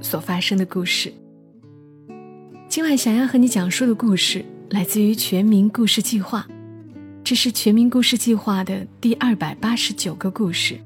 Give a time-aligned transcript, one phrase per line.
[0.00, 1.12] 所发生的故事。
[2.68, 6.46] 今晚想要和你讲述的故事来自于全民故事计划，
[7.24, 10.78] 这是全民故事计划的第二百八十九个故事。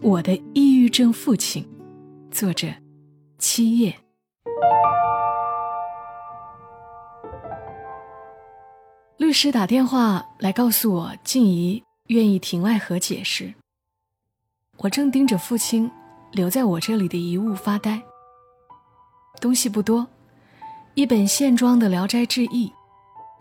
[0.00, 1.66] 我的抑郁症父亲，
[2.30, 2.68] 作者
[3.38, 3.94] 七叶。
[9.18, 13.52] 律师打电话来告诉我，静怡愿意庭外和解时，
[14.78, 15.90] 我正盯着父亲
[16.32, 18.00] 留在我这里的遗物发呆。
[19.40, 20.06] 东西不多，
[20.94, 22.66] 一本线装的《聊斋志异》，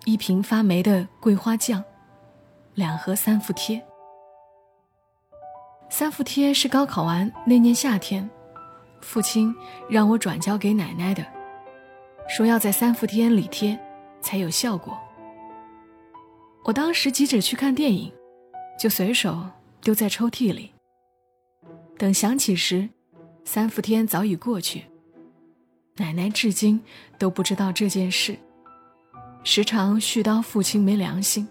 [0.06, 1.84] 一瓶发霉的桂花酱，
[2.76, 3.84] 两盒三伏贴。
[5.90, 8.30] 三伏贴是高考完那年夏天，
[9.02, 9.56] 父亲
[9.90, 11.26] 让我转交给奶奶的，
[12.28, 13.78] 说要在三伏天里贴
[14.22, 14.98] 才有效果。
[16.66, 18.12] 我当时急着去看电影，
[18.78, 19.44] 就随手
[19.82, 20.74] 丢在抽屉里。
[21.98, 22.88] 等想起时，
[23.44, 24.84] 三伏天早已过去。
[25.96, 26.80] 奶奶至今
[27.18, 28.38] 都不知道这件事，
[29.44, 31.48] 时常絮叨父亲没良心，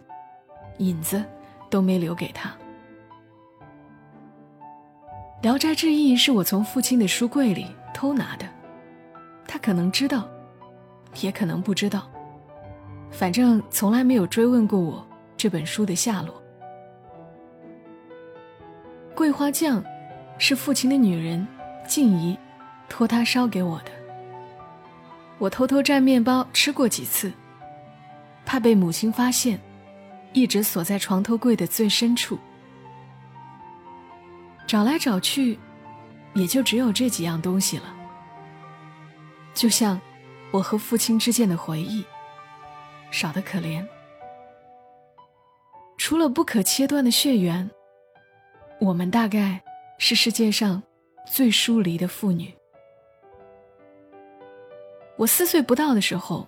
[0.79, 1.25] 影子
[1.69, 2.49] 都没留给他。
[5.43, 8.47] 《聊斋志异》是我从父亲的书柜里偷拿的，
[9.49, 10.29] 他可能知道，
[11.21, 12.09] 也可能不知道。
[13.11, 15.05] 反正从来没有追问过我
[15.37, 16.41] 这本书的下落。
[19.15, 19.83] 桂花酱
[20.39, 21.47] 是父亲的女人
[21.87, 22.37] 静怡
[22.89, 23.91] 托他烧给我的。
[25.39, 27.33] 我偷偷蘸面包吃过几次，
[28.45, 29.61] 怕被母亲发现，
[30.33, 32.39] 一直锁在床头柜的最深处。
[34.67, 35.59] 找来找去，
[36.35, 37.95] 也就只有这几样东西了。
[39.55, 40.01] 就像
[40.51, 42.05] 我和父亲之间的回忆。
[43.09, 43.87] 少得可怜。
[45.97, 47.71] 除了不可切断的血缘，
[48.81, 49.63] 我们大概
[49.99, 50.83] 是世界上
[51.27, 52.55] 最疏离的父女。
[55.17, 56.47] 我四岁不到的时候，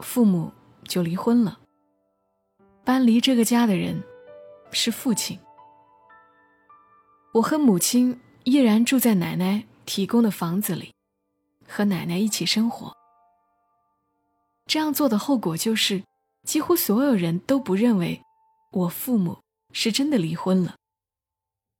[0.00, 0.52] 父母
[0.84, 1.58] 就离婚了。
[2.84, 4.02] 搬离这个家的人
[4.70, 5.38] 是父亲。
[7.34, 10.94] 我和母亲依然住在奶奶提供的房子里，
[11.66, 12.96] 和奶奶一起生活。
[14.66, 16.02] 这样做的后果就是，
[16.44, 18.22] 几乎所有人都不认为
[18.70, 19.38] 我父母
[19.72, 20.76] 是真的离婚了，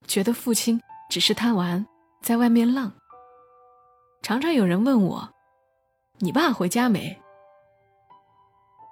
[0.06, 1.86] 觉得父亲只是贪玩，
[2.22, 2.92] 在外面浪。
[4.22, 5.28] 常常有人问我
[6.18, 7.20] ：“你爸回家没？”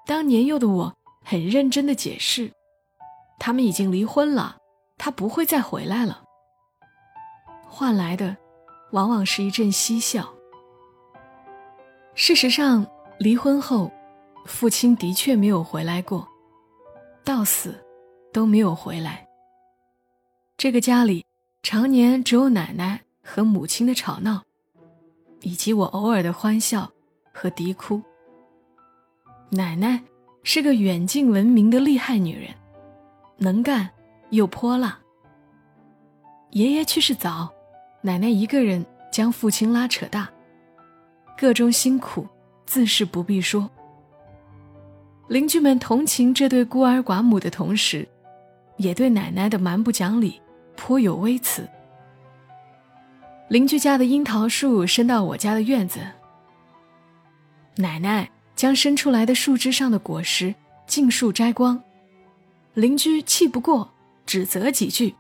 [0.07, 0.95] 当年幼的我
[1.25, 2.53] 很认真的解释
[3.39, 4.57] ：“他们已经离婚了，
[4.97, 6.23] 他不会再回来了。”
[7.69, 8.37] 换来的
[8.93, 10.33] 往往是一阵嬉笑。
[12.15, 12.87] 事实上，
[13.19, 13.91] 离婚后，
[14.47, 16.27] 父亲的确没有回来过，
[17.25, 17.85] 到死
[18.33, 19.27] 都没有回来。
[20.57, 21.27] 这个家里
[21.69, 24.41] 常年只有奶奶和母亲的吵闹，
[25.41, 26.89] 以及我偶尔的欢笑
[27.33, 28.01] 和啼哭。
[29.51, 30.01] 奶奶
[30.45, 32.55] 是个远近闻名的厉害女人，
[33.39, 33.91] 能干
[34.31, 34.97] 又泼辣。
[36.51, 37.53] 爷爷去世早，
[38.01, 40.31] 奶奶一个人将父亲拉扯大，
[41.37, 42.25] 各种辛苦。
[42.65, 43.69] 自是不必说。
[45.27, 48.09] 邻居们同情这对孤儿寡母的同时，
[48.77, 50.41] 也对奶奶的蛮不讲理
[50.77, 51.69] 颇有微词。
[53.49, 56.01] 邻居家的樱桃树伸到我家的院子，
[57.77, 60.55] 奶奶将伸出来的树枝上的果实
[60.87, 61.81] 尽数摘光，
[62.75, 63.89] 邻居气不过，
[64.25, 65.15] 指责几句，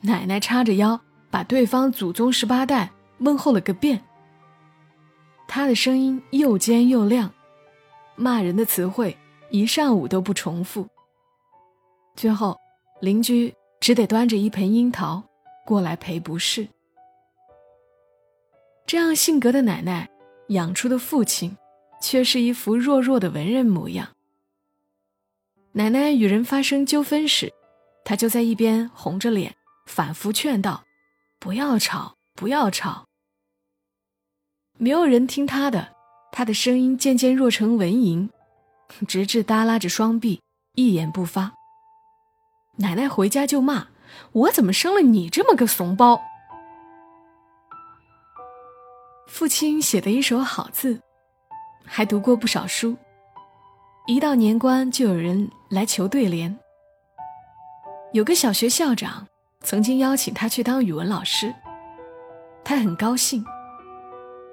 [0.00, 1.00] 奶奶叉着腰
[1.30, 4.02] 把对方祖宗十八代问候了个遍。
[5.46, 7.32] 他的声音又尖又亮，
[8.16, 9.16] 骂人的词汇
[9.50, 10.88] 一上午都不重复。
[12.16, 12.58] 最后，
[13.00, 15.20] 邻居只得端着一盆樱桃
[15.66, 16.68] 过来赔不是。
[18.86, 20.08] 这样性格的奶奶
[20.50, 21.56] 养出的父亲，
[22.00, 24.08] 却是一副弱弱的文人模样。
[25.72, 27.52] 奶奶与人发生纠纷时，
[28.04, 29.52] 他就在一边红着脸
[29.86, 30.84] 反复劝道
[31.40, 33.04] ：“不要吵，不要吵。”
[34.78, 35.92] 没有人听他的，
[36.30, 38.28] 他的声音渐渐弱成蚊蝇，
[39.08, 40.40] 直至耷拉着双臂，
[40.76, 41.52] 一言不发。
[42.76, 43.88] 奶奶回家就骂
[44.32, 46.20] ：“我怎么生了你这么个怂包？”
[49.28, 51.00] 父亲写的一手好字，
[51.84, 52.96] 还读过不少书。
[54.06, 56.58] 一到年关，就有人来求对联。
[58.12, 59.26] 有个小学校长
[59.60, 61.54] 曾经邀请他去当语文老师，
[62.64, 63.44] 他很高兴。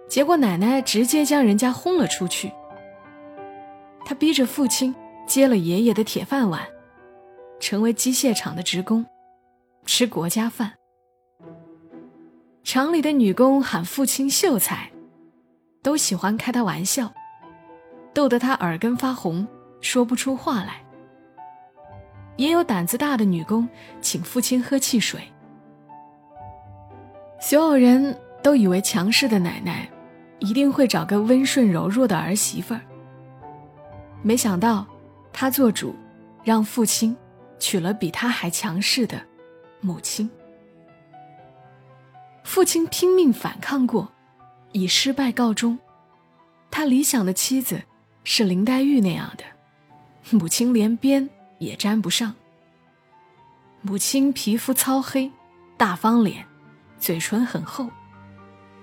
[0.08, 2.52] 结果奶奶直接将人家轰了出去。
[4.06, 4.94] 他逼着父亲
[5.26, 6.62] 接了爷爷的铁饭碗，
[7.60, 9.06] 成为机械厂的职工，
[9.86, 10.74] 吃国家饭。
[12.64, 14.90] 厂里的女工喊父亲秀才，
[15.82, 17.12] 都喜欢开他玩笑，
[18.14, 19.48] 逗得他耳根发红，
[19.82, 20.82] 说不出话来。
[22.38, 23.68] 也有胆子大的女工
[24.02, 25.22] 请父亲喝汽水。
[27.40, 29.90] 所有人都以为强势的奶奶。
[30.42, 32.80] 一定会找个温顺柔弱的儿媳妇儿。
[34.22, 34.88] 没想到，
[35.34, 35.94] 他做主，
[36.46, 37.14] 让父亲
[37.60, 39.22] 娶了比他还强势的
[39.82, 40.30] 母亲。
[42.44, 44.12] 父亲拼命反抗过，
[44.72, 45.78] 以失败告终。
[46.72, 47.82] 他理想的妻子
[48.24, 49.44] 是林黛玉那样的，
[50.32, 51.30] 母亲连边
[51.60, 52.34] 也沾不上。
[53.82, 55.32] 母亲皮肤糙黑，
[55.78, 56.46] 大方脸，
[57.00, 57.90] 嘴唇很厚，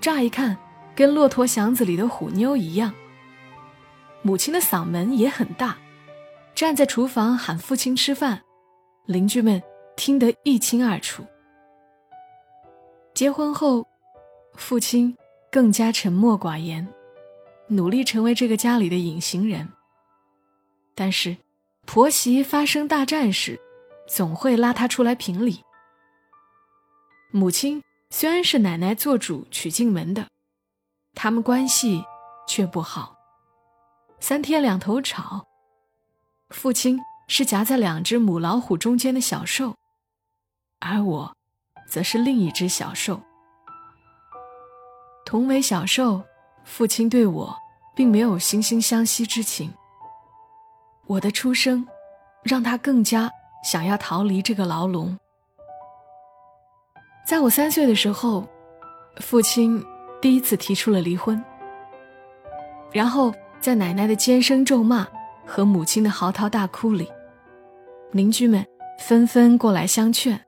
[0.01, 0.57] 乍一看。
[0.95, 2.91] 跟骆驼祥子里的虎妞一样。
[4.23, 5.77] 母亲的嗓门也很大，
[6.55, 8.43] 站在厨房喊父亲吃饭，
[9.07, 9.63] 邻居们
[9.97, 11.25] 听得一清二楚。
[13.15, 13.87] 结婚后，
[14.55, 15.17] 父亲
[15.51, 16.87] 更加沉默寡言，
[17.69, 19.69] 努力成为这个家里的隐形人。
[20.95, 21.37] 但是，
[21.87, 23.61] 婆媳发生大战时，
[24.07, 25.63] 总会拉他出来评理。
[27.31, 30.27] 母亲虽然是奶奶做主娶进门的。
[31.15, 32.05] 他们关系
[32.47, 33.17] 却不好，
[34.21, 35.47] 三天两头吵。
[36.51, 39.75] 父亲是夹在两只母老虎中间的小兽，
[40.81, 41.37] 而我，
[41.89, 43.21] 则是另一只小兽。
[45.25, 46.23] 同为小兽，
[46.65, 47.57] 父亲对我
[47.95, 49.73] 并没有惺惺相惜之情。
[51.07, 51.87] 我的出生，
[52.43, 53.31] 让他更加
[53.65, 55.19] 想要逃离这个牢笼。
[57.25, 58.47] 在我三岁的时候，
[59.21, 59.85] 父亲。
[60.19, 61.45] 第一次提出了离婚，
[62.91, 65.07] 然后在奶奶的尖声咒骂
[65.47, 67.07] 和母亲的嚎啕大哭里，
[68.13, 68.65] 邻居们
[68.99, 70.41] 纷纷过来相劝，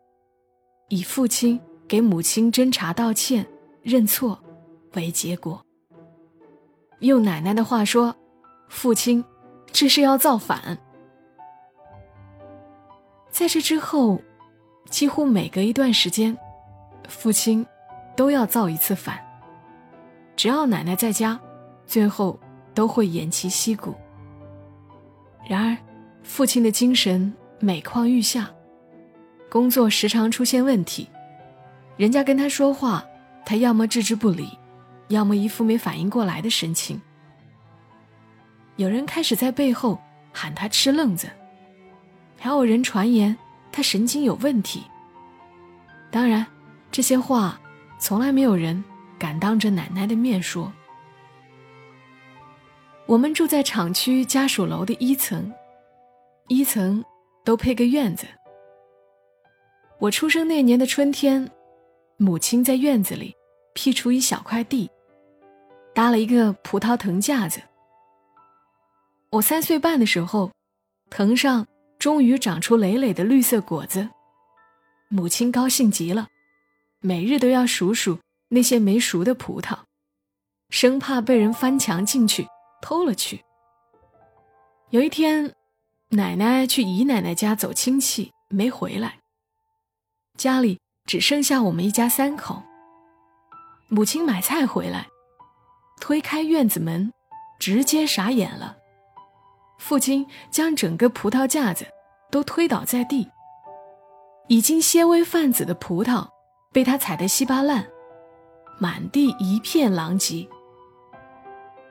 [0.88, 3.46] 以父亲给母亲斟茶道歉、
[3.82, 4.38] 认错
[4.94, 5.62] 为结果。
[7.00, 8.14] 用奶奶的话说，
[8.68, 9.24] 父亲
[9.70, 10.78] 这是要造反。
[13.30, 14.20] 在这之后，
[14.88, 16.36] 几乎每隔一段时间，
[17.08, 17.64] 父亲
[18.16, 19.18] 都要造一次反。
[20.34, 21.38] 只要奶奶在家，
[21.86, 22.38] 最后
[22.74, 23.94] 都会偃旗息鼓。
[25.46, 25.76] 然而，
[26.22, 28.50] 父亲的精神每况愈下，
[29.50, 31.08] 工作时常出现问题，
[31.96, 33.04] 人家跟他说话，
[33.44, 34.48] 他要么置之不理，
[35.08, 37.00] 要么一副没反应过来的神情。
[38.76, 39.98] 有人开始在背后
[40.32, 41.28] 喊他吃愣子，
[42.38, 43.36] 还有人传言
[43.72, 44.82] 他神经有问题。
[46.10, 46.46] 当然，
[46.90, 47.60] 这些话
[47.98, 48.82] 从来没有人。
[49.18, 50.72] 敢当着奶奶的面说。
[53.04, 55.52] 我们住在厂区家属楼的一层，
[56.46, 57.04] 一层
[57.48, 58.26] 都配个院子。
[59.98, 61.50] 我出生那年的春天，
[62.18, 63.34] 母亲在院子里
[63.72, 64.90] 辟出一小块地，
[65.94, 67.62] 搭了一个葡萄藤架子。
[69.30, 70.52] 我三岁半的时候，
[71.08, 71.66] 藤上
[71.98, 74.10] 终于长出累累的绿色果子，
[75.08, 76.28] 母亲高兴极了，
[77.00, 78.18] 每日都要数数。
[78.50, 79.78] 那些没熟的葡萄，
[80.68, 82.46] 生怕被人翻墙进去
[82.82, 83.42] 偷了去。
[84.90, 85.54] 有一天，
[86.10, 89.18] 奶奶去姨奶奶家走亲戚，没回来。
[90.38, 92.62] 家里只剩下我们一家三口。
[93.88, 95.06] 母亲买菜回来，
[96.00, 97.12] 推开院子门，
[97.58, 98.74] 直接傻眼了。
[99.78, 101.86] 父亲将整个葡萄架子
[102.30, 103.28] 都推倒在地，
[104.46, 106.26] 已经纤微泛紫的葡萄
[106.72, 107.86] 被他踩得稀巴烂。
[108.78, 110.48] 满地一片狼藉，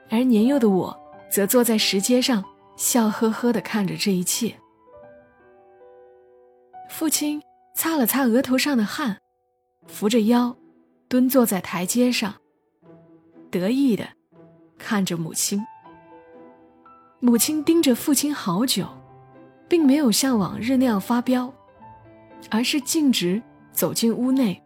[0.10, 1.00] 而年幼的我
[1.32, 2.44] 则坐在石阶上，
[2.78, 4.56] 笑呵呵的看着这一切。
[6.90, 7.42] 父亲
[7.76, 9.18] 擦了擦额头上的汗，
[9.88, 10.56] 扶着腰，
[11.10, 12.34] 蹲坐在台阶上，
[13.52, 14.08] 得意的
[14.78, 15.62] 看着母亲。
[17.20, 18.88] 母亲盯着父亲好久，
[19.68, 21.54] 并没有像往日那样发飙，
[22.50, 23.42] 而是径直
[23.74, 24.64] 走进屋内，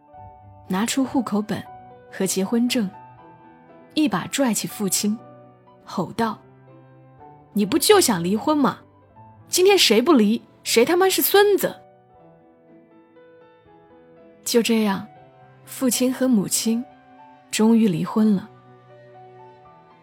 [0.68, 1.60] 拿出户口本。
[2.14, 2.90] 和结婚证，
[3.94, 5.18] 一把拽起父亲，
[5.82, 6.38] 吼道
[7.52, 8.78] ：“你不就想离婚吗？
[9.48, 11.76] 今天谁不离，谁他妈是孙子！”
[14.44, 15.06] 就这样，
[15.64, 16.84] 父亲和母亲
[17.50, 18.48] 终于离婚了。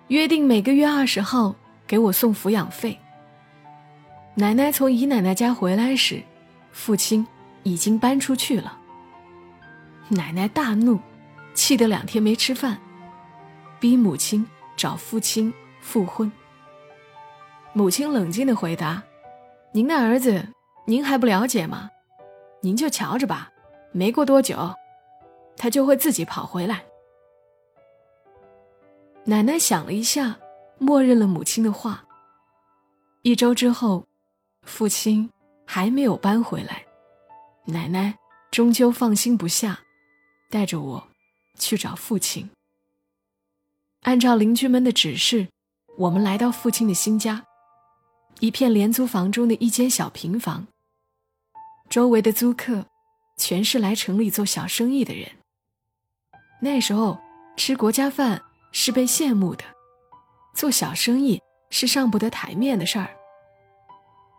[0.07, 2.97] 约定每个月二十号给我送抚养费。
[4.35, 6.23] 奶奶从姨奶奶家回来时，
[6.71, 7.25] 父亲
[7.63, 8.77] 已经搬出去了。
[10.07, 10.99] 奶奶大怒，
[11.53, 12.79] 气得两天没吃饭，
[13.79, 14.45] 逼母亲
[14.77, 16.31] 找父亲复婚。
[17.73, 19.01] 母亲冷静的回答
[19.71, 20.43] ：“您的儿子，
[20.85, 21.89] 您还不了解吗？
[22.61, 23.51] 您就瞧着吧，
[23.91, 24.73] 没过多久，
[25.55, 26.83] 他就会自己跑回来。”
[29.23, 30.37] 奶奶想了一下，
[30.79, 32.03] 默认了母亲的话。
[33.21, 34.07] 一周之后，
[34.63, 35.29] 父亲
[35.65, 36.83] 还没有搬回来，
[37.65, 38.17] 奶奶
[38.49, 39.79] 终究放心不下，
[40.49, 41.07] 带着我
[41.59, 42.49] 去找父亲。
[44.01, 45.47] 按照邻居们的指示，
[45.97, 47.45] 我们来到父亲的新家，
[48.39, 50.67] 一片廉租房中的一间小平房。
[51.89, 52.85] 周围的租客
[53.37, 55.29] 全是来城里做小生意的人。
[56.61, 57.17] 那时候
[57.55, 58.41] 吃国家饭。
[58.71, 59.63] 是被羡慕的，
[60.53, 61.41] 做小生意
[61.71, 63.09] 是上不得台面的事儿。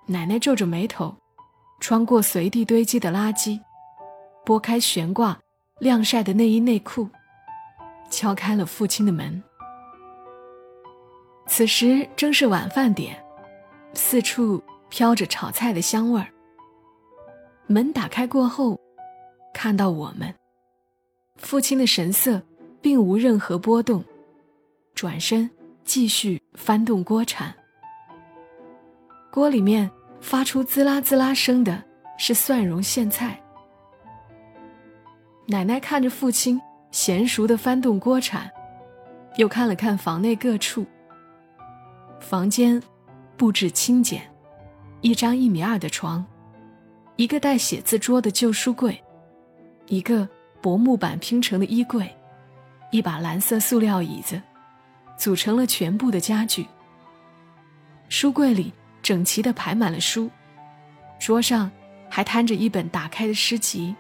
[0.07, 1.13] 奶奶皱着眉头，
[1.81, 3.59] 穿过随地堆积的垃圾，
[4.45, 5.37] 拨开悬挂
[5.81, 7.09] 晾晒的内衣内裤，
[8.09, 9.43] 敲开了父亲的门。
[11.49, 13.21] 此时正是晚饭点，
[13.93, 16.29] 四处飘着炒菜的香味儿。
[17.67, 18.79] 门打开过后，
[19.55, 20.35] 看到我们，
[21.37, 22.43] 父亲的神色
[22.81, 24.05] 并无任何波动。
[24.93, 25.49] 转身
[25.85, 27.55] 继续翻动锅铲，
[29.31, 31.83] 锅里面发出滋啦滋啦声的
[32.19, 33.41] 是蒜蓉苋菜。
[35.47, 36.61] 奶奶看着父亲
[36.93, 38.51] 娴熟的翻动锅铲，
[39.37, 40.85] 又看了看房内各处。
[42.19, 42.83] 房间
[43.41, 44.21] 布置清简，
[45.01, 46.23] 一张一米二的床，
[47.17, 49.03] 一个带写字桌的旧书柜，
[49.87, 50.29] 一个
[50.61, 52.15] 薄木板拼成的衣柜，
[52.91, 54.39] 一把蓝色塑料椅子。
[55.17, 56.67] 组成了全部的家具。
[58.11, 58.71] 书柜里
[59.01, 60.31] 整齐地排满了书，
[61.19, 61.71] 桌上
[62.11, 63.97] 还摊着一本打开的诗集，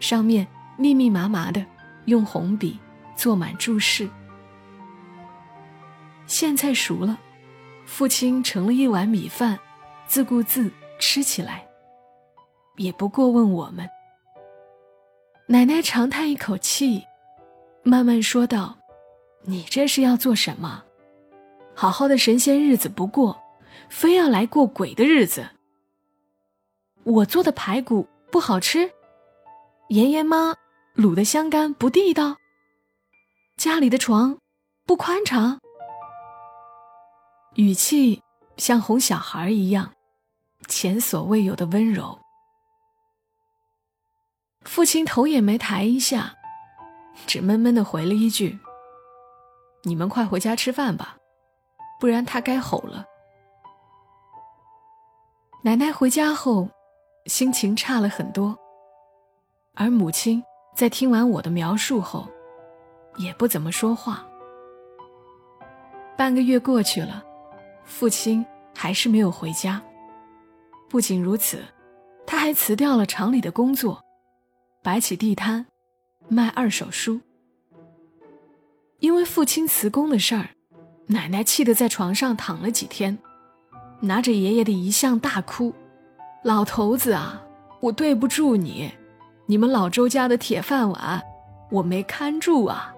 [0.00, 0.46] 上面
[0.78, 1.62] 密密麻麻的
[2.06, 2.78] 用红笔
[3.14, 4.08] 做满注释。
[6.26, 7.18] 苋菜熟了，
[7.86, 9.58] 父亲盛了一碗米饭，
[10.06, 11.66] 自顾自吃起来，
[12.76, 13.88] 也不过问我们。
[15.46, 17.04] 奶奶长叹一口气，
[17.82, 18.76] 慢慢说道。
[19.46, 20.82] 你这是要做什么？
[21.74, 23.38] 好好的神仙日子不过，
[23.90, 25.46] 非要来过鬼的日子。
[27.02, 28.90] 我做的排骨不好吃，
[29.88, 30.54] 妍妍妈
[30.96, 32.36] 卤的香干不地道，
[33.58, 34.38] 家里的床
[34.86, 35.60] 不宽敞，
[37.54, 38.20] 语气
[38.56, 39.92] 像哄小孩一样，
[40.66, 42.18] 前所未有的温柔。
[44.62, 46.34] 父亲头也没抬一下，
[47.26, 48.58] 只闷闷的回了一句。
[49.84, 51.16] 你们快回家吃饭吧，
[52.00, 53.04] 不然他该吼了。
[55.62, 56.68] 奶奶回家后，
[57.26, 58.58] 心情差了很多，
[59.74, 60.42] 而母亲
[60.74, 62.26] 在听完我的描述后，
[63.16, 64.26] 也不怎么说话。
[66.16, 67.24] 半个月过去了，
[67.84, 69.80] 父亲还是没有回家。
[70.88, 71.62] 不仅如此，
[72.26, 74.02] 他还辞掉了厂里的工作，
[74.82, 75.66] 摆起地摊，
[76.28, 77.20] 卖二手书。
[79.00, 80.48] 因为父亲辞工的事儿，
[81.06, 83.18] 奶奶气得在床上躺了几天，
[84.00, 85.74] 拿着爷爷的遗像大哭
[86.42, 87.42] ：“老头子啊，
[87.80, 88.90] 我对不住你，
[89.46, 91.22] 你们老周家的铁饭碗，
[91.70, 92.94] 我没看住啊。”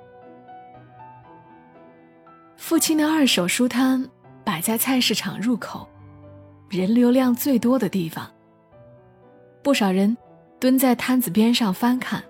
[2.57, 4.09] 父亲的二手书摊
[4.47, 5.89] 摆在菜市场入口，
[6.69, 8.31] 人流量最多的地方。
[9.61, 10.17] 不少人
[10.61, 12.23] 蹲在摊子边上翻看，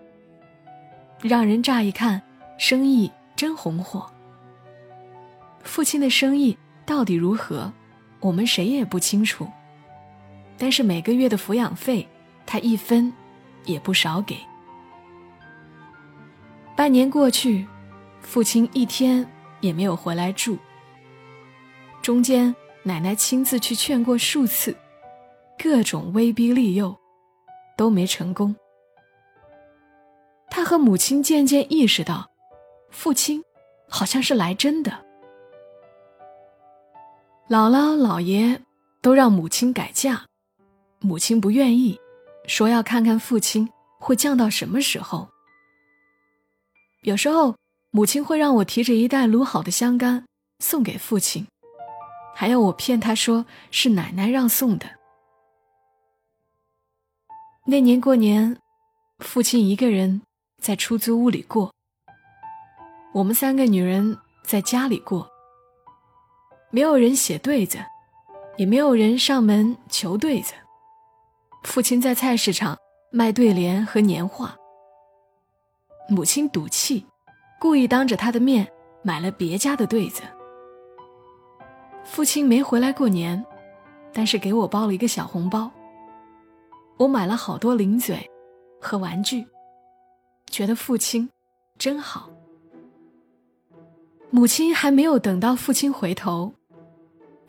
[1.21, 2.23] 让人乍一看
[2.57, 3.13] 生意。
[3.37, 4.11] 真红火。
[5.63, 6.57] 父亲的生意
[6.87, 7.71] 到底如何，
[8.19, 9.47] 我们谁也不清楚。
[10.57, 12.09] 但是每个月的抚养费，
[12.47, 13.13] 他一分
[13.67, 14.39] 也不少给。
[16.75, 17.67] 半年过去，
[18.23, 19.31] 父亲一天
[19.61, 20.57] 也没有回来住。
[22.07, 24.77] 中间，奶奶亲自去劝过数次，
[25.59, 26.97] 各种威逼利诱，
[27.77, 28.55] 都没成功。
[30.49, 32.31] 他和母亲渐渐意识到。
[32.93, 33.43] 父亲，
[33.89, 35.05] 好像是来真的。
[37.49, 38.63] 姥姥、姥爷
[39.03, 40.27] 都让母亲改嫁，
[41.01, 41.99] 母亲不愿意，
[42.47, 45.29] 说要看看父亲会降到什么时候。
[47.03, 47.57] 有时候，
[47.91, 50.25] 母亲会让我提着一袋卤好的香干
[50.61, 51.45] 送给父亲，
[52.39, 54.87] 还要我骗他说是奶奶让送的。
[57.65, 58.59] 那年过年，
[59.21, 60.21] 父亲一个人
[60.61, 61.73] 在出租屋里过。
[63.15, 65.27] 我们三个女人在家里过，
[66.71, 67.79] 没有人写对子，
[68.59, 70.53] 也没有人上门求对子。
[71.63, 72.77] 父亲在菜市场
[73.11, 74.55] 卖对联和年画，
[76.11, 77.07] 母亲赌气，
[77.59, 78.71] 故意当着他的面
[79.03, 80.23] 买了别家的对子。
[82.07, 83.45] 父亲没回来过年，
[84.13, 85.71] 但是给我包了一个小红包。
[86.97, 88.19] 我买了好多零嘴
[88.81, 89.47] 和玩具，
[90.47, 91.29] 觉得父亲
[91.77, 92.31] 真好。
[94.31, 96.51] 母亲还没有等到父亲回头，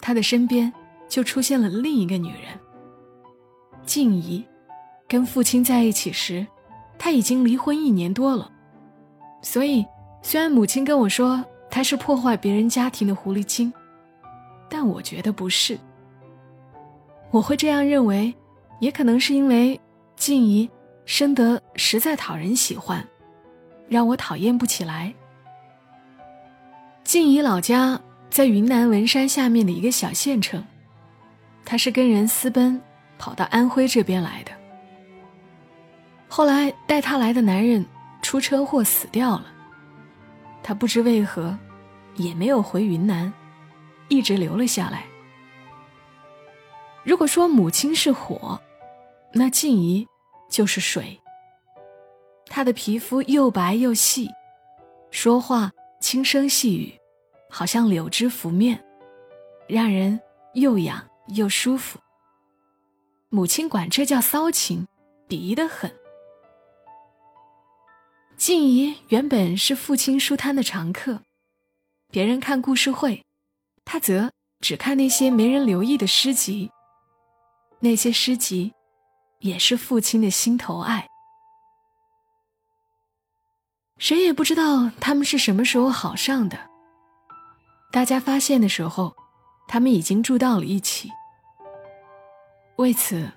[0.02, 0.72] 他的身边
[1.08, 2.60] 就出现了另一个女人。
[3.86, 4.44] 静怡，
[5.08, 6.46] 跟父亲在一起时，
[7.00, 8.52] 他已经离婚一年多了。
[9.42, 9.86] 所以，
[10.22, 13.72] 虽然母亲跟我说他是破坏别人家庭的狐狸精，
[14.70, 15.78] 但我觉得不是。
[17.32, 18.34] 我会这样认为。
[18.80, 19.82] 也可能是因为
[20.16, 20.70] 静怡
[21.04, 23.04] 生得实在讨人喜欢，
[23.90, 25.12] 让我讨厌不起来。
[27.04, 30.64] 静怡老家在云南文山下面的一个小县城，
[31.66, 32.80] 她是跟人私奔
[33.18, 34.52] 跑到安徽这边来的。
[36.28, 37.84] 后来带她来的男人
[38.22, 39.48] 出车祸死掉了，
[40.62, 41.58] 她不知为何
[42.16, 43.34] 也没有回云南，
[44.10, 45.06] 一直留了下来。
[47.04, 48.62] 如果说母亲是火。
[49.34, 50.08] 那静怡
[50.50, 51.20] 就是水。
[52.46, 54.30] 她的皮肤又白又细，
[55.12, 56.98] 说话轻声细语，
[57.50, 58.84] 好像柳枝拂面，
[59.68, 60.20] 让人
[60.54, 62.00] 又痒又舒服。
[63.30, 64.88] 母亲管这叫骚情，
[65.28, 65.94] 鄙夷的很。
[68.38, 71.22] 静怡原本是父亲书摊的常客，
[72.10, 73.26] 别人看故事会，
[73.88, 74.30] 他则
[74.60, 76.70] 只看那些没人留意的诗集。
[77.80, 78.74] 那些诗集。
[79.40, 81.08] 也是父亲的心头爱。
[84.00, 86.58] 谁也不知道他们是什么时候好上的。
[87.92, 89.16] 大家发现的时候，
[89.68, 91.12] 他们已经住到了一起。
[92.78, 93.32] 为此，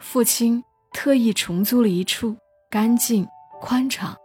[0.00, 2.36] 父亲特意重租了一处
[2.68, 3.26] 干净、
[3.60, 4.16] 宽敞、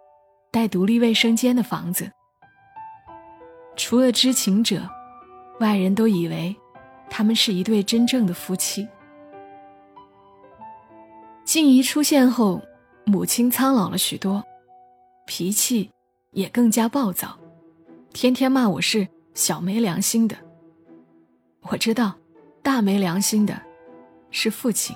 [0.52, 2.12] 带独立卫生间的房子。
[3.76, 4.90] 除了知情者，
[5.62, 6.56] 外人都以为
[7.08, 8.88] 他们是一对真正的夫妻。
[11.46, 12.60] 静怡出现后，
[13.06, 14.44] 母亲苍老了许多，
[15.28, 15.92] 脾气
[16.32, 17.38] 也更加暴躁，
[18.12, 20.36] 天天骂我是小没良心的。
[21.62, 22.16] 我知道，
[22.64, 23.62] 大没良心的
[24.32, 24.96] 是父亲。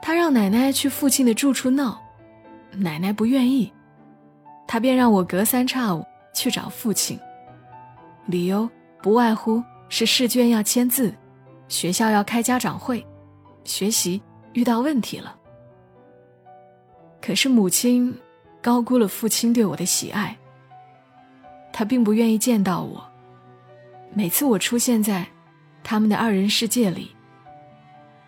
[0.00, 2.00] 他让奶奶去父亲的住处闹，
[2.70, 3.72] 奶奶不愿意，
[4.68, 7.18] 他便让我隔三差五去找父亲，
[8.26, 8.68] 理由
[9.02, 11.14] 不外乎是试卷要签字，
[11.68, 13.04] 学校要开家长会。
[13.64, 14.20] 学习
[14.54, 15.36] 遇到问题了，
[17.20, 18.12] 可是母亲
[18.60, 20.36] 高估了父亲对我的喜爱。
[21.72, 23.02] 他并不愿意见到我。
[24.12, 25.26] 每次我出现在
[25.82, 27.14] 他们的二人世界里，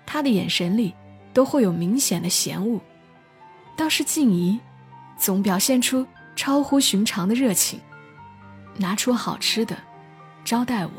[0.06, 0.94] 他的眼神里
[1.32, 2.80] 都会有明显的嫌恶。
[3.76, 4.58] 倒是静怡，
[5.18, 7.80] 总表现出超乎寻常的热情，
[8.76, 9.76] 拿出好吃的
[10.44, 10.92] 招待我。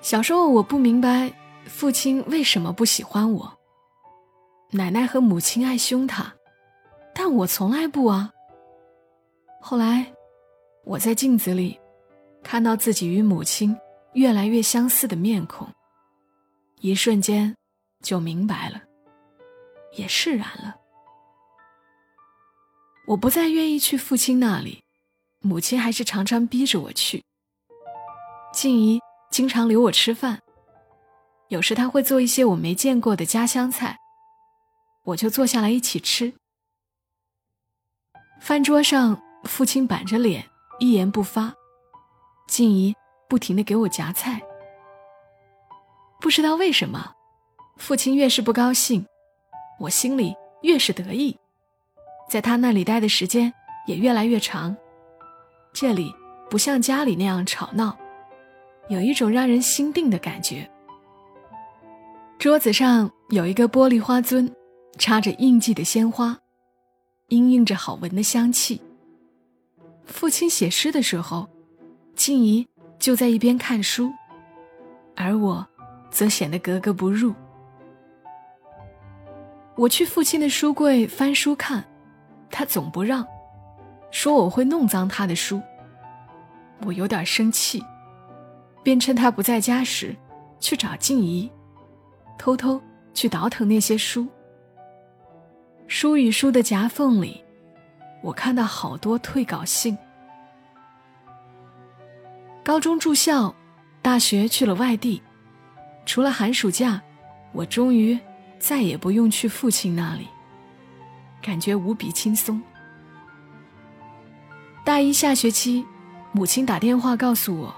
[0.00, 1.32] 小时候我不明白。
[1.66, 3.58] 父亲为什么不喜欢我？
[4.70, 6.32] 奶奶和母亲爱凶他，
[7.14, 8.32] 但我从来不啊。
[9.60, 10.10] 后来，
[10.84, 11.78] 我在镜子里
[12.42, 13.76] 看到自己与母亲
[14.14, 15.68] 越来越相似的面孔，
[16.80, 17.54] 一瞬间
[18.02, 18.80] 就明白了，
[19.92, 20.74] 也释然了。
[23.06, 24.82] 我不再愿意去父亲那里，
[25.40, 27.22] 母亲还是常常逼着我去。
[28.52, 30.40] 静怡经常留我吃饭。
[31.48, 33.96] 有时他会做一些我没见过的家乡菜，
[35.04, 36.34] 我就坐下来一起吃。
[38.40, 40.44] 饭桌上，父亲板着脸，
[40.78, 41.54] 一言不发，
[42.46, 42.94] 静怡
[43.28, 44.42] 不停的给我夹菜。
[46.20, 47.14] 不知道为什么，
[47.76, 49.06] 父亲越是不高兴，
[49.78, 51.38] 我心里越是得意，
[52.28, 53.52] 在他那里待的时间
[53.86, 54.76] 也越来越长。
[55.80, 56.12] 这里
[56.50, 57.96] 不像家里那样吵闹，
[58.88, 60.68] 有一种让人心定的感觉。
[62.36, 64.52] 桌子上有一个玻璃花樽，
[64.98, 66.36] 插着印记的鲜花，
[67.28, 68.82] 氤氲着好闻的香气。
[70.04, 71.48] 父亲写诗的时候，
[72.16, 72.66] 静怡
[72.98, 74.10] 就在一边看书，
[75.14, 75.64] 而我
[76.10, 77.32] 则显得格格不入。
[79.76, 81.84] 我去父亲的书柜翻书看，
[82.50, 83.24] 他总不让，
[84.10, 85.62] 说我会弄脏他的书。
[86.84, 87.84] 我有点生气，
[88.82, 90.14] 便趁他不在家时
[90.60, 91.50] 去找静怡。
[92.38, 92.80] 偷偷
[93.12, 94.28] 去倒腾那些书，
[95.88, 97.42] 书与书的夹缝里，
[98.22, 99.98] 我看到好多退稿信。
[102.64, 103.52] 高中住校，
[104.00, 105.20] 大学去了外地，
[106.06, 107.02] 除了寒暑假，
[107.52, 108.16] 我终于
[108.60, 110.28] 再也不用去父亲那里，
[111.42, 112.62] 感觉无比轻松。
[114.84, 115.84] 大一下学期，
[116.32, 117.74] 母亲打电话告诉我，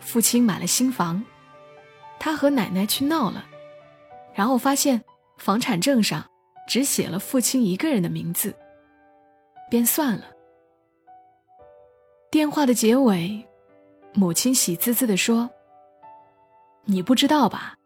[0.00, 1.22] 父亲买了新房，
[2.18, 3.44] 他和奶奶去闹了，
[4.34, 5.02] 然后发现
[5.38, 6.24] 房产证上
[6.68, 8.54] 只写了父亲一个人的名字，
[9.70, 10.24] 便算了。
[12.30, 13.46] 电话的结尾，
[14.14, 15.48] 母亲喜滋滋地说
[16.84, 17.76] ：“你不知道吧？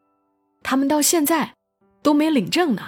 [0.63, 1.55] 他们到现在
[2.03, 2.83] 都没领证呢。”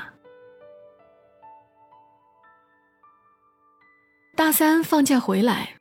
[4.37, 5.78] 大三放假回来，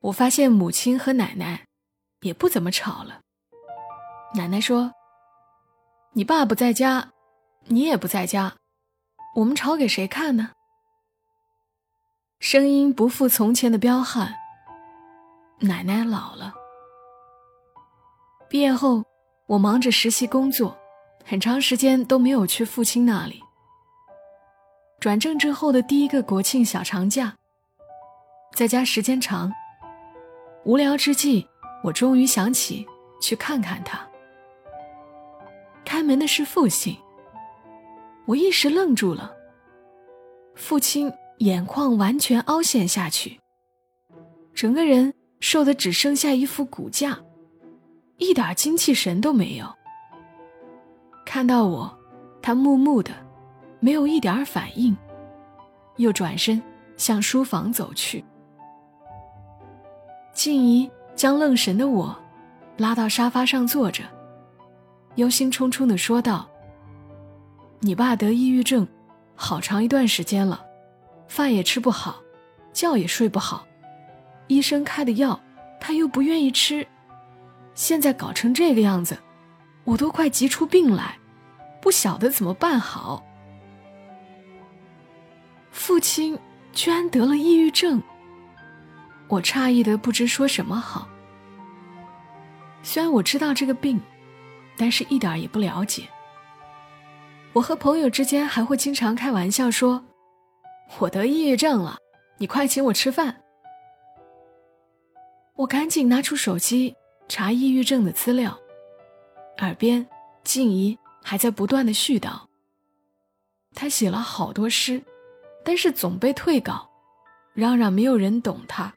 [0.00, 1.66] 我发现母亲和奶奶
[2.20, 3.20] 也不怎么吵了。
[4.34, 4.92] 奶奶说
[6.14, 7.10] ：“你爸不在家，
[7.64, 8.54] 你也不在家，
[9.34, 10.50] 我们吵给谁看呢？”
[12.40, 14.34] 声音不复从前的彪悍。
[15.60, 16.54] 奶奶老了。
[18.48, 19.04] 毕业后，
[19.46, 20.78] 我忙着实习工作，
[21.24, 23.42] 很长时间都没有去父亲那里。
[25.00, 27.34] 转正之后的第一个国庆小长假，
[28.54, 29.52] 在家时间长，
[30.68, 31.48] 无聊之际，
[31.82, 32.86] 我终于想起
[33.22, 34.06] 去看看他。
[35.82, 36.94] 开门的是父亲，
[38.26, 39.34] 我一时愣住了。
[40.54, 43.40] 父亲眼眶完全凹陷下去，
[44.52, 45.14] 整个人。
[45.40, 47.16] 瘦的只剩下一副骨架，
[48.16, 49.64] 一点精气神都没有。
[51.24, 51.98] 看到我，
[52.42, 53.12] 他木木的，
[53.78, 54.94] 没有一点反应，
[55.96, 56.60] 又转身
[56.96, 58.22] 向书房走去。
[60.38, 62.16] 静怡将愣神的我
[62.76, 64.04] 拉到沙发上坐着，
[65.16, 66.48] 忧心忡忡的说道
[67.82, 68.86] ：“你爸得抑郁症，
[69.34, 70.64] 好长一段时间了，
[71.26, 72.22] 饭也吃不好，
[72.72, 73.66] 觉也睡不好。”
[74.46, 75.40] 医生开的药，
[75.80, 76.86] 他又不愿意吃，
[77.74, 79.18] 现在搞成这个样子，
[79.82, 81.18] 我都快急出病来，
[81.80, 83.24] 不晓得怎么办好。
[85.72, 86.38] 父亲
[86.72, 88.00] 居然得了抑郁症，
[89.28, 91.08] 我诧异的不知说什么好。
[92.82, 94.00] 虽然我知道这个病，
[94.76, 96.08] 但是一点也不了解。
[97.52, 100.04] 我和朋友之间还会经常开玩笑说
[100.98, 101.98] ：“我得抑郁症了，
[102.38, 103.42] 你快请我吃饭。”
[105.56, 106.94] 我赶紧拿出手机
[107.28, 108.56] 查抑郁症的资料，
[109.58, 110.06] 耳边
[110.44, 112.40] 静怡还在不断的絮叨。
[113.74, 115.02] 他写了好多诗，
[115.64, 116.88] 但是总被退稿，
[117.54, 118.94] 嚷嚷没有人懂他。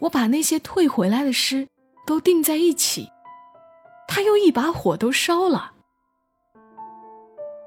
[0.00, 1.68] 我把那些退回来的诗
[2.06, 3.10] 都订在一起，
[4.06, 5.72] 他又一把火都烧了。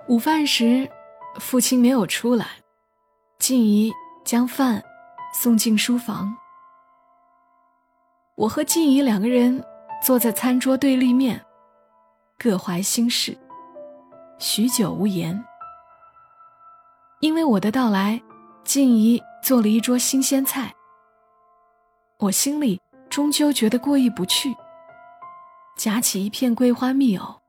[0.07, 0.89] 午饭时，
[1.39, 2.47] 父亲没有出来，
[3.37, 3.91] 静怡
[4.23, 4.83] 将饭
[5.33, 6.35] 送进书房。
[8.35, 9.63] 我和静怡两个人
[10.01, 11.39] 坐在餐桌对立面，
[12.39, 13.37] 各怀心事，
[14.39, 15.43] 许久无言。
[17.19, 18.19] 因为我的到来，
[18.63, 20.73] 静怡做了一桌新鲜菜。
[22.21, 22.79] 我心里
[23.09, 24.55] 终究觉得过意不去，
[25.75, 27.41] 夹起一片桂花蜜藕，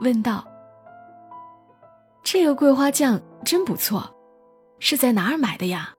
[0.00, 0.44] 问道
[2.24, 4.12] ：“这个桂花酱真不错，
[4.80, 5.94] 是在哪儿买的呀？”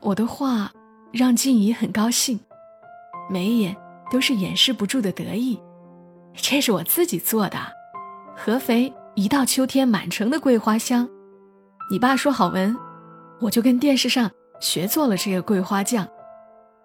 [0.00, 0.70] 我的话。
[1.12, 2.38] 让静怡很高兴，
[3.28, 3.76] 眉眼
[4.12, 5.60] 都是掩饰不住的得意。
[6.34, 7.58] 这是我自己做的，
[8.36, 11.08] 合肥一到秋天满城的桂花香。
[11.90, 12.78] 你爸说好闻，
[13.40, 16.06] 我就跟电视上学做了这个桂花酱。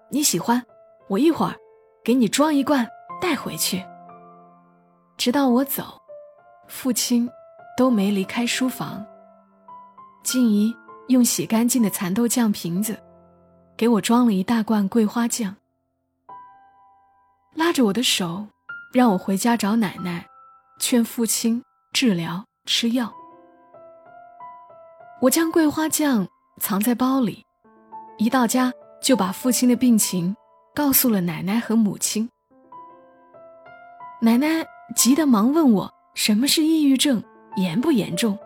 [0.10, 0.64] 你喜欢，
[1.08, 1.56] 我一会儿
[2.04, 2.88] 给你装一罐
[3.22, 3.86] 带回去。
[5.18, 6.02] 直到我走，
[6.68, 7.30] 父亲
[7.78, 9.06] 都没离开书房。
[10.24, 10.76] 静怡
[11.10, 13.00] 用洗干净的蚕豆酱瓶子。
[13.78, 15.54] 给我装了一大罐桂花酱，
[17.54, 18.48] 拉着我的手，
[18.94, 20.26] 让我回家找奶奶，
[20.80, 21.62] 劝父亲
[21.92, 23.14] 治疗吃药。
[25.20, 26.26] 我将桂花酱
[26.62, 27.45] 藏在包里，
[28.18, 30.36] 一到家就把父亲的病情
[30.74, 32.30] 告诉了奶奶和母亲。
[34.22, 37.24] 奶奶急得忙问我什么是抑郁症，
[37.58, 38.38] 严不严重？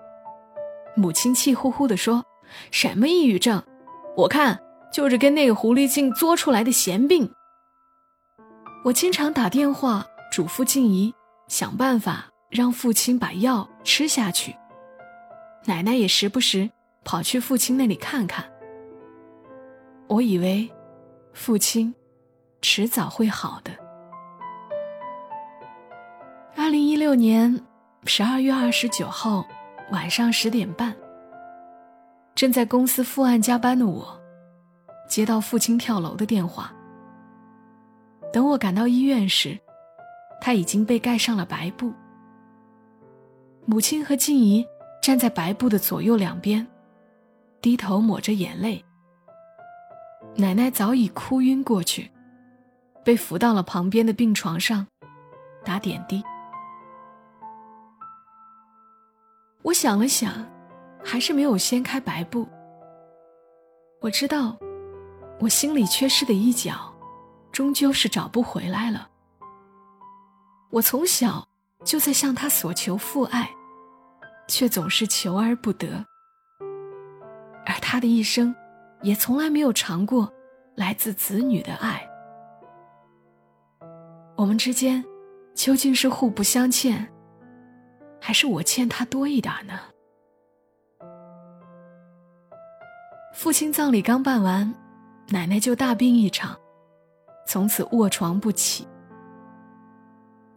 [0.95, 2.25] 母亲气呼呼地说
[2.71, 3.63] ：“什么抑郁症？
[4.15, 4.59] 我看。”
[4.91, 7.31] 就是跟那个狐狸精作出来的闲病。
[8.83, 11.13] 我经常打电话嘱咐静怡
[11.47, 14.55] 想办法让父亲把药吃下去。
[15.65, 16.67] 奶奶也时不时
[17.05, 18.43] 跑去父亲那里看看。
[20.09, 20.67] 我以为
[21.33, 21.93] 父亲
[22.63, 23.71] 迟早会好的。
[26.55, 27.63] 二零一六年
[28.05, 29.45] 十二月二十九号
[29.91, 30.95] 晚上十点半，
[32.33, 34.19] 正在公司副案加班的我。
[35.07, 36.73] 接到父亲跳楼的电话，
[38.33, 39.57] 等我赶到医院时，
[40.41, 41.93] 他已经被盖上了白布。
[43.65, 44.65] 母亲和静怡
[45.03, 46.65] 站在白布的左右两边，
[47.61, 48.83] 低头抹着眼泪。
[50.39, 52.09] 奶奶早已哭晕过去，
[53.03, 54.87] 被扶到了旁边的病床上，
[55.65, 56.23] 打点滴。
[59.63, 60.49] 我想了想，
[61.03, 62.47] 还是没有掀开白布。
[63.99, 64.57] 我知道，
[65.41, 66.93] 我心里缺失的一角，
[67.51, 69.09] 终究是找不回来了。
[70.69, 71.45] 我从小
[71.83, 73.49] 就在向他索求父爱，
[74.47, 76.05] 却总是求而不得。
[77.65, 78.55] 而他的一生，
[79.01, 80.31] 也从来没有尝过
[80.75, 82.05] 来自子女的爱。
[84.35, 85.03] 我们之间，
[85.53, 87.07] 究竟是互不相欠，
[88.21, 89.79] 还是我欠他多一点呢？
[93.33, 94.73] 父亲葬礼刚办完，
[95.29, 96.57] 奶奶就大病一场，
[97.45, 98.87] 从此卧床不起。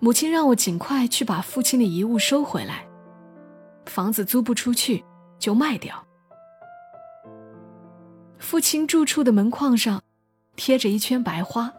[0.01, 2.85] 母亲让我尽快去把父亲的遗物收回来，
[3.87, 5.05] 房子租不出去
[5.39, 6.05] 就卖掉。
[8.43, 10.03] 父亲住处的门框上
[10.57, 11.73] 贴着一圈白花。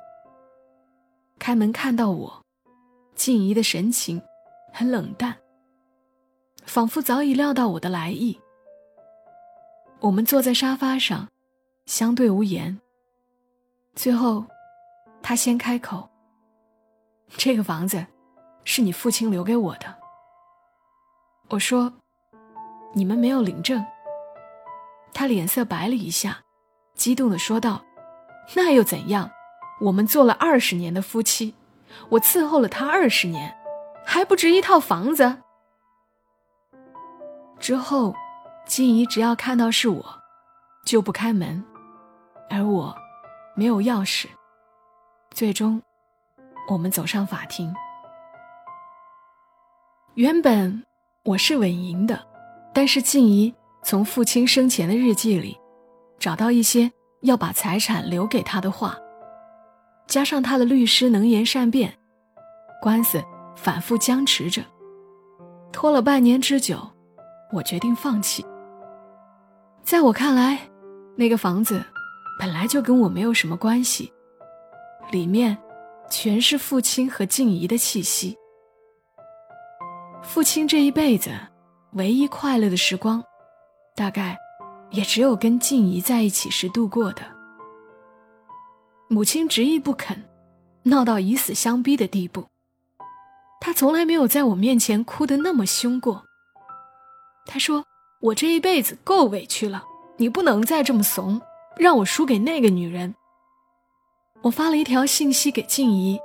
[1.38, 2.45] 开门看到我，
[3.13, 4.19] 静怡的神情
[4.71, 5.38] 很冷淡，
[6.65, 8.39] 仿佛早已料到我的来意。
[9.99, 11.28] 我们坐在沙发上，
[11.86, 12.80] 相对无言。
[13.93, 14.43] 最后，
[15.21, 16.10] 他先开口
[17.38, 18.04] ：“这个房子
[18.63, 19.93] 是你父亲留给我的。”
[21.49, 21.93] 我说
[22.95, 23.86] ：“你们没有领证。”
[25.13, 26.42] 他脸色白了一下，
[26.95, 27.84] 激动的说道
[28.56, 29.29] ：“那又怎样？
[29.82, 31.53] 我们做了二十年的夫妻，
[32.10, 33.56] 我伺候了他二十年，
[34.06, 35.38] 还不值一套房子？”
[37.60, 38.15] 之后。
[38.65, 40.21] 静怡只要看到是我，
[40.86, 41.62] 就不开门，
[42.49, 42.95] 而我
[43.58, 44.25] 没有钥匙。
[45.32, 45.82] 最终，
[46.69, 47.75] 我们走上法庭。
[50.13, 50.82] 原本
[51.25, 52.25] 我是稳赢的，
[52.73, 53.53] 但是静怡
[53.84, 55.60] 从父亲生前的日记里
[56.23, 56.89] 找到一些
[57.23, 58.97] 要把财产留给他的话，
[60.07, 61.93] 加上他的律师能言善辩，
[62.81, 63.21] 官司
[63.57, 64.63] 反复僵持着，
[65.73, 66.79] 拖了半年之久，
[67.51, 68.45] 我决定放弃。
[69.83, 70.57] 在我看来，
[71.17, 71.83] 那个房子
[72.39, 74.09] 本来就跟我没有什么关系，
[75.12, 75.57] 里面
[76.09, 78.33] 全是父亲和静怡的气息。
[80.21, 81.31] 父亲这一辈子
[81.95, 83.21] 唯一快乐的时光，
[83.93, 84.38] 大概
[84.93, 87.21] 也只有跟静怡在一起时度过的。
[89.10, 90.23] 母亲执意不肯，
[90.84, 92.45] 闹到以死相逼的地步。
[93.60, 96.23] 他从来没有在我面前哭得那么凶过。
[97.45, 97.84] 他说。
[98.23, 99.84] 我这一辈子够委屈了，
[100.15, 101.41] 你不能再这么怂，
[101.75, 103.13] 让我输给那个女人。
[104.43, 106.17] 我发了一条信息给静怡，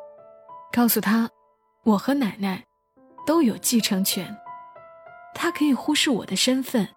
[0.72, 1.28] 告诉她，
[1.82, 2.64] 我和奶奶
[3.26, 4.38] 都有继承权，
[5.34, 6.88] 她可以忽视我的身份，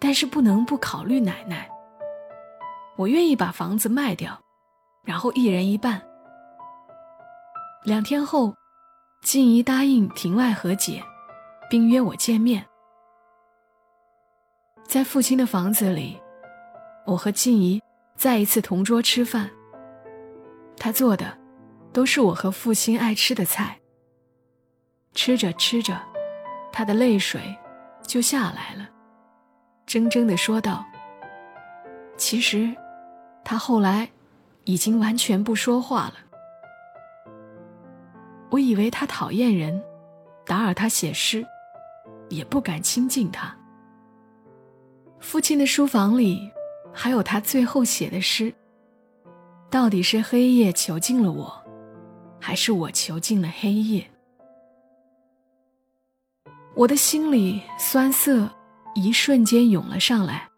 [0.00, 1.68] 但是不能不考虑奶奶。
[2.96, 4.36] 我愿意把房子卖掉，
[5.04, 6.02] 然后一人一半。
[7.84, 8.54] 两天后，
[9.22, 11.02] 静怡答应庭外和解，
[11.68, 12.66] 并约我见面。
[14.84, 16.20] 在父亲的房子里，
[17.06, 17.80] 我和静怡
[18.16, 19.48] 再一次同桌吃饭。
[20.76, 21.38] 他做的
[21.92, 23.78] 都是我和父亲爱吃的菜。
[25.14, 26.00] 吃着吃着，
[26.72, 27.40] 他的泪水
[28.02, 28.88] 就下来了，
[29.90, 30.86] 怔怔地说道
[32.16, 32.72] ：“其实，
[33.42, 34.08] 他后来
[34.62, 36.14] 已经完全不说话了。
[38.50, 39.82] 我以为他讨厌人，
[40.46, 41.44] 打扰他写诗，
[42.28, 43.52] 也不敢亲近他。”
[45.18, 46.48] 父亲的书房里，
[46.92, 48.54] 还有他最后写的诗。
[49.68, 51.52] 到底是黑夜囚禁了我，
[52.38, 54.08] 还是我囚禁了黑夜？
[56.76, 58.48] 我的心里酸涩，
[58.94, 60.48] 一瞬间涌了上来。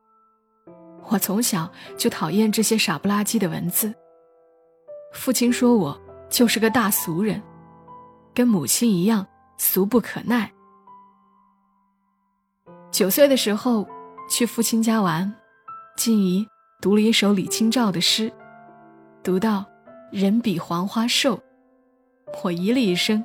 [1.08, 3.94] 我从小就讨厌这些傻不拉几的文字。
[5.12, 7.42] 父亲说我就是个大俗人，
[8.32, 10.50] 跟母亲一样俗不可耐。
[12.90, 13.88] 九岁的时候。
[14.30, 15.30] 去父亲家玩，
[15.94, 16.46] 静怡
[16.80, 18.32] 读了一首李清照的诗，
[19.22, 19.66] 读到
[20.10, 21.38] “人比黄花瘦”，
[22.42, 23.22] 我咦了一声，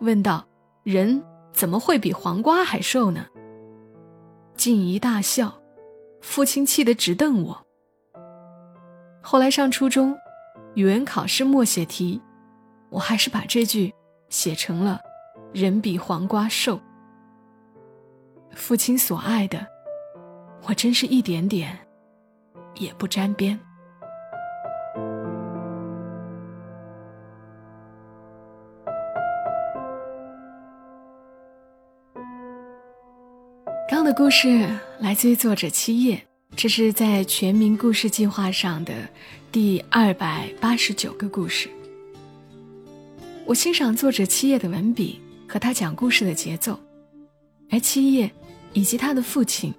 [0.00, 0.44] 问道
[0.84, 3.24] ：“人怎么会比黄瓜还瘦呢？”
[4.60, 5.58] 静怡大笑，
[6.20, 7.66] 父亲气得直瞪我。
[9.22, 10.14] 后来上初中，
[10.74, 12.20] 语文考试默写题，
[12.90, 13.90] 我还是把这句
[14.28, 15.00] 写成了
[15.54, 16.78] “人比黄瓜瘦”。
[18.54, 19.66] 父亲所爱的。
[20.68, 21.78] 我真是一点点
[22.74, 23.58] 也不沾边。
[34.20, 36.22] 故事来自于作者七叶，
[36.54, 39.08] 这是在全民故事计划上的
[39.50, 41.70] 第二百八十九个故事。
[43.46, 46.78] 我欣赏作者七叶的文笔和他讲故事的节奏，
[47.70, 48.30] 而七叶
[48.74, 49.72] 以及他的父亲、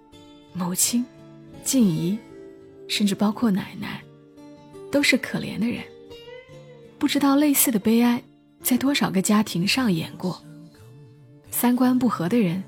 [0.54, 1.06] 母亲、
[1.64, 2.18] 静怡，
[2.88, 4.02] 甚至包括奶奶，
[4.92, 5.84] 都是可怜的人。
[6.98, 8.20] 不知道类似的悲哀
[8.64, 10.44] 在多少个家庭上演过。
[11.52, 12.64] 三观不合的人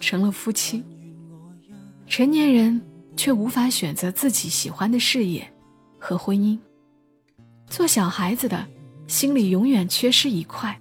[0.00, 0.82] 成了夫妻，
[2.06, 2.80] 成年人
[3.16, 5.46] 却无法选择自己喜欢的事业
[5.98, 6.58] 和婚姻。
[7.68, 8.66] 做小孩子的。
[9.06, 10.80] 心里永远缺失一块。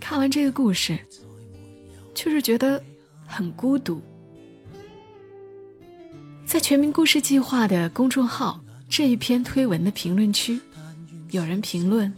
[0.00, 0.98] 看完这个故事，
[2.12, 2.82] 就是觉得
[3.24, 4.02] 很孤独。
[6.44, 10.58] 在全民故事计划的公众号这一篇推文的评论区，
[11.30, 12.12] 有人评论：“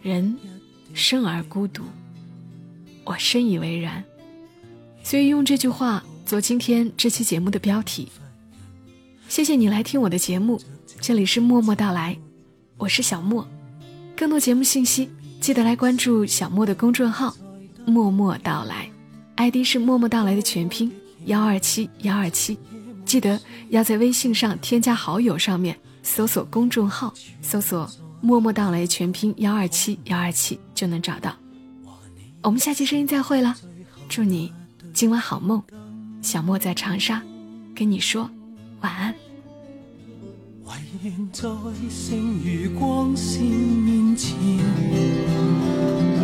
[0.00, 0.34] 人
[0.94, 1.82] 生而孤独。”
[3.04, 4.02] 我深以为然，
[5.02, 8.06] 所以用这句话做今天这期节目的标题。
[9.30, 10.60] 谢谢你来听我的节目，
[11.00, 12.14] 这里是默默到来，
[12.76, 13.48] 我是小莫。
[14.14, 15.08] 更多节目信息，
[15.40, 17.34] 记得来关注小莫的公众号
[17.88, 18.90] “默默到来
[19.36, 20.92] ”，ID 是“默默到来”的全拼
[21.24, 22.58] 幺二七幺二七。
[23.06, 27.10] 记得要在微信上添加好友，上面搜索公众号，
[27.40, 31.34] 搜索“默默到来”全拼幺二七幺二七就能找到。
[32.42, 33.56] 我们下期声音再会了，
[34.10, 34.52] 祝你
[34.92, 35.62] 今晚好梦。
[36.20, 37.22] 小莫在长沙，
[37.74, 38.28] 跟你说
[38.80, 39.14] 晚安。
[41.02, 41.48] 愿在
[41.88, 44.36] 剩余光线面前，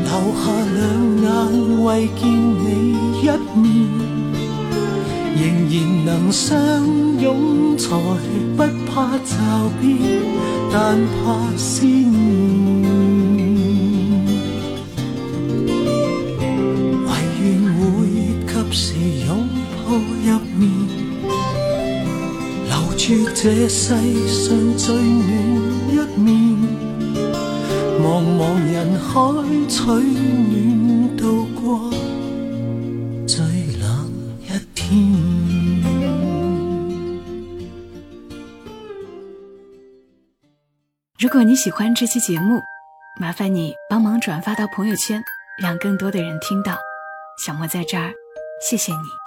[0.03, 0.83] 留下两
[1.23, 1.29] 眼
[1.85, 2.65] 为见你
[3.21, 3.23] 一
[3.57, 3.65] 面，
[5.37, 6.53] 仍然能相
[7.21, 7.91] 拥，才
[8.57, 9.33] 不怕骤
[9.81, 9.93] 变，
[10.73, 12.44] 但怕思念。
[23.45, 23.95] 这世
[24.27, 25.29] 上最暖
[25.91, 26.33] 一面，
[28.01, 29.13] 茫茫人海
[29.69, 31.91] 取暖，度过
[33.29, 33.45] 最
[33.79, 34.97] 冷一天。
[41.19, 42.63] 如果你喜欢这期节目，
[43.21, 45.23] 麻烦你帮忙转发到朋友圈，
[45.61, 46.79] 让更多的人听到。
[47.45, 48.11] 小莫在这儿，
[48.67, 49.24] 谢谢你。